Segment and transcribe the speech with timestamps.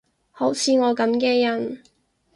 [0.31, 1.83] 好似我噉嘅人